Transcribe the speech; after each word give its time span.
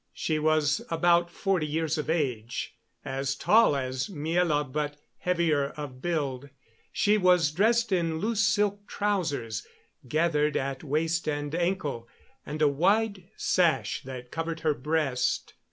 She 0.13 0.39
was 0.39 0.81
about 0.89 1.29
forty 1.29 1.67
years 1.67 1.95
of 1.99 2.09
age, 2.09 2.75
as 3.05 3.35
tall 3.35 3.75
as 3.75 4.07
Miela, 4.07 4.63
but 4.63 4.97
heavier 5.19 5.65
of 5.77 6.01
build. 6.01 6.49
She 6.91 7.19
was 7.19 7.51
dressed 7.51 7.91
in 7.91 8.17
loose 8.17 8.43
silk 8.43 8.87
trousers, 8.87 9.63
gathered 10.07 10.57
at 10.57 10.83
waist 10.83 11.27
and 11.27 11.53
ankle; 11.53 12.07
and 12.47 12.63
a 12.63 12.67
wide 12.67 13.29
sash 13.37 14.01
that 14.01 14.31
covered 14.31 14.61
her 14.61 14.73
breast. 14.73 15.53